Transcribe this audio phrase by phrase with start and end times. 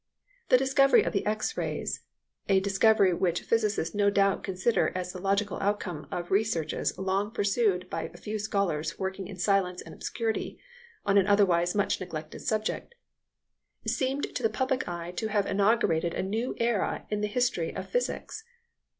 [0.49, 2.01] The discovery of the X rays
[2.49, 7.87] a discovery which physicists no doubt consider as the logical outcome of researches long pursued
[7.87, 10.57] by a few scholars working in silence and obscurity
[11.05, 12.95] on an otherwise much neglected subject
[13.85, 17.87] seemed to the public eye to have inaugurated a new era in the history of
[17.91, 18.43] physics.